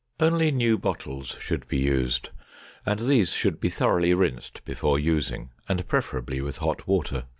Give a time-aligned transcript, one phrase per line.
[0.19, 2.29] Only new bottles should be used
[2.87, 7.25] and these should be thoroughly rinsed before using and preferably with hot water.